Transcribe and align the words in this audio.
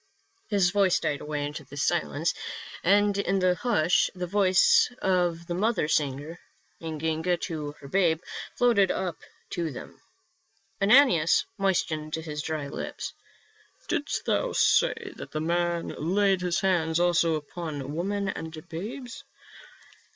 His 0.49 0.71
voice 0.71 0.99
died 0.99 1.21
away 1.21 1.45
into 1.45 1.63
silence, 1.77 2.33
and 2.83 3.15
in 3.19 3.37
the 3.37 3.53
hush 3.53 4.09
the 4.15 4.25
voice 4.25 4.91
of 4.99 5.45
the 5.45 5.53
mother 5.53 5.87
singing 5.87 6.37
to 6.81 7.71
her 7.73 7.87
babe 7.87 8.19
floated 8.55 8.89
up 8.89 9.17
to 9.51 9.71
them. 9.71 10.01
Ananias 10.81 11.45
moistened 11.59 12.15
his 12.15 12.41
dry 12.41 12.67
lips." 12.67 13.13
Didst 13.89 14.25
thou 14.25 14.53
say 14.53 15.13
that 15.17 15.29
the 15.33 15.39
man 15.39 15.89
laid 15.89 16.41
his 16.41 16.61
hand 16.61 16.99
also 16.99 17.35
upon 17.35 17.93
women 17.93 18.27
and 18.27 18.67
babes?" 18.69 19.23